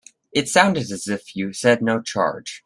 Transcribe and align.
It 0.31 0.47
sounded 0.47 0.89
as 0.89 1.07
if 1.07 1.35
you 1.35 1.53
said 1.53 1.83
no 1.83 2.01
charge. 2.01 2.59